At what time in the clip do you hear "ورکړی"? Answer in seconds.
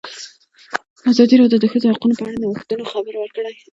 3.19-3.55